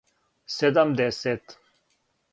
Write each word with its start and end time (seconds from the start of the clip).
седамдесет 0.53 1.45